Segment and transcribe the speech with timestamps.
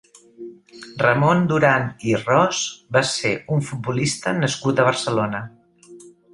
[1.03, 2.63] Ramon Duran i Ros
[2.99, 5.47] va ser un futbolista nascut a Barcelona.